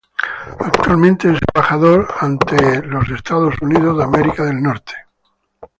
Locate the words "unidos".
3.61-4.03